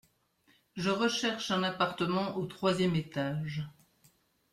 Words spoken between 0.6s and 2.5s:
Je recherche un appartement au